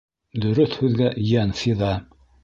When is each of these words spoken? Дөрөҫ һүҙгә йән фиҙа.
Дөрөҫ 0.43 0.71
һүҙгә 0.79 1.09
йән 1.27 1.53
фиҙа. 1.59 1.91